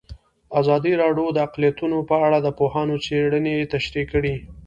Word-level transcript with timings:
ازادي 0.59 0.93
راډیو 1.01 1.27
د 1.33 1.37
اقلیتونه 1.47 1.97
په 2.09 2.15
اړه 2.25 2.37
د 2.41 2.47
پوهانو 2.57 2.95
څېړنې 3.05 3.55
تشریح 3.73 4.05
کړې. 4.13 4.35